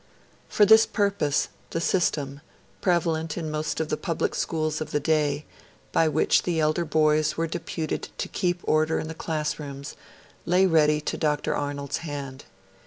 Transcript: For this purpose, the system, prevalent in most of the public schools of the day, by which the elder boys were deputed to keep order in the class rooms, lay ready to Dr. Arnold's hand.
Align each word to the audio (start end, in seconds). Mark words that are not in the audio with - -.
For 0.49 0.65
this 0.65 0.87
purpose, 0.87 1.49
the 1.69 1.79
system, 1.79 2.41
prevalent 2.81 3.37
in 3.37 3.51
most 3.51 3.79
of 3.79 3.89
the 3.89 3.97
public 3.97 4.33
schools 4.33 4.81
of 4.81 4.89
the 4.89 4.99
day, 4.99 5.45
by 5.91 6.07
which 6.07 6.41
the 6.41 6.59
elder 6.59 6.85
boys 6.85 7.37
were 7.37 7.45
deputed 7.45 8.09
to 8.17 8.27
keep 8.27 8.61
order 8.63 8.97
in 8.97 9.07
the 9.09 9.13
class 9.13 9.59
rooms, 9.59 9.95
lay 10.43 10.65
ready 10.65 11.01
to 11.01 11.17
Dr. 11.17 11.55
Arnold's 11.55 11.97
hand. 11.97 12.45